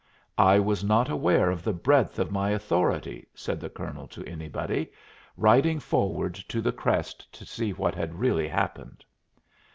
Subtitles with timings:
[0.39, 4.91] "I was not aware of the breadth of my authority," said the colonel to anybody,
[5.37, 9.05] riding forward to the crest to see what had really happened.